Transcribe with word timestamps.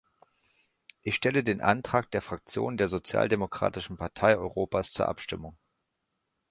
Ich 1.03 1.13
stelle 1.13 1.43
den 1.43 1.61
Antrag 1.61 2.09
der 2.09 2.23
Fraktion 2.23 2.75
der 2.75 2.87
Sozialdemokratischen 2.87 3.97
Partei 3.97 4.35
Europas 4.35 4.91
zur 4.93 5.07
Abstimmung. 5.07 5.59